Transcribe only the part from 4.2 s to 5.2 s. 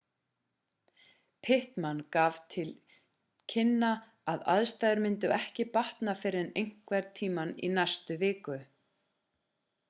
að aðstæður